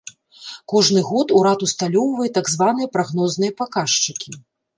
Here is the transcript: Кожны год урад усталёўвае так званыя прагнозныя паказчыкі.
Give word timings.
Кожны 0.71 1.03
год 1.09 1.33
урад 1.39 1.65
усталёўвае 1.67 2.25
так 2.39 2.49
званыя 2.55 2.91
прагнозныя 2.95 3.51
паказчыкі. 3.61 4.29